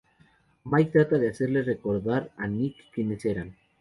Mike 0.65 0.89
trata 0.89 1.19
de 1.19 1.29
hacerle 1.29 1.61
recordar 1.61 2.31
a 2.35 2.47
Nick 2.47 2.75
quienes 2.91 3.23
eran. 3.23 3.55